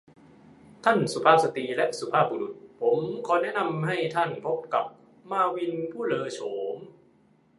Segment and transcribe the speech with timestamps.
[0.83, 4.85] ท่านสุภาพสตรีและสุภาพบุรุษ ผมขอแนะนำให้ท่านพบกับ
[5.31, 6.39] มาร์วินผู้เลอโฉ
[6.75, 6.77] ม